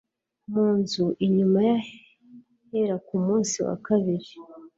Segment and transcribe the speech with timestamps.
[0.51, 4.29] mu nzu inyuma y ahera ku munsi wa kabiri